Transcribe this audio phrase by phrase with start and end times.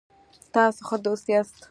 [0.53, 1.59] تاسو ښه دوست یاست